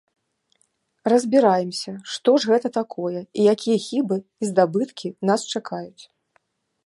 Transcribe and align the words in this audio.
Разбіраемся, 1.11 1.91
што 2.13 2.29
ж 2.45 2.51
гэта 2.53 2.67
такое 2.79 3.19
і 3.21 3.39
якія 3.53 3.77
хібы 3.87 4.17
і 4.21 4.43
здабыткі 4.53 5.07
нас 5.31 5.41
чакаюць. 5.53 6.03